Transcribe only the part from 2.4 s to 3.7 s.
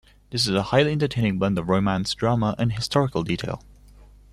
and historical detail.